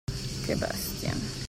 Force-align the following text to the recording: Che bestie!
Che 0.45 0.55
bestie! 0.55 1.39